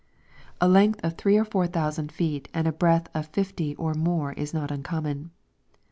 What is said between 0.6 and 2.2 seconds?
length of three or four thousand